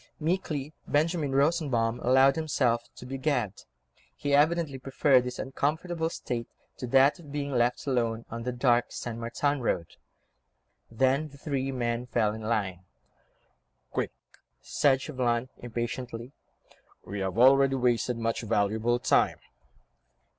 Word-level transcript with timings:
Meekly 0.19 0.73
Benjamin 0.87 1.31
Rosenbaum 1.35 1.99
allowed 1.99 2.35
himself 2.35 2.89
to 2.95 3.05
be 3.05 3.19
gagged; 3.19 3.65
he, 4.15 4.33
evidently, 4.33 4.79
preferred 4.79 5.21
this 5.23 5.37
uncomfortable 5.37 6.09
state 6.09 6.47
to 6.77 6.87
that 6.87 7.19
of 7.19 7.31
being 7.31 7.51
left 7.51 7.85
alone, 7.85 8.25
on 8.31 8.41
the 8.41 8.51
dark 8.51 8.85
St. 8.91 9.19
Martin 9.19 9.61
Road. 9.61 9.97
Then 10.89 11.29
the 11.29 11.37
three 11.37 11.71
men 11.71 12.07
fell 12.07 12.33
in 12.33 12.41
line. 12.41 12.79
"Quick!" 13.91 14.09
said 14.59 15.01
Chauvelin, 15.03 15.49
impatiently, 15.59 16.31
"we 17.05 17.19
have 17.19 17.37
already 17.37 17.75
wasted 17.75 18.17
much 18.17 18.41
valuable 18.41 18.97
time." 18.97 19.37